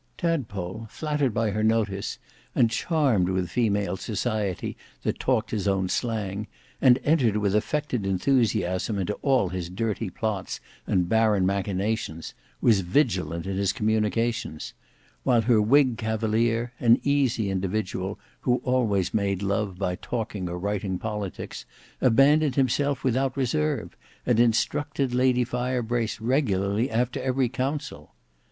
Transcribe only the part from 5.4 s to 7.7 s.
his own slang, and entered with